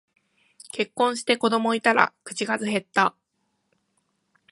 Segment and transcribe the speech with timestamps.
[0.71, 3.15] 結婚して子供いたら口数へった